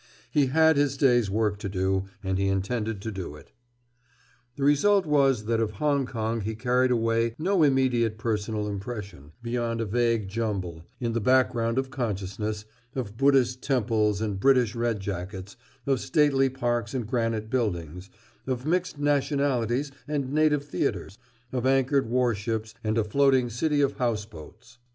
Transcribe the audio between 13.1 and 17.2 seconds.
Buddhist temples and British red jackets, of stately parks and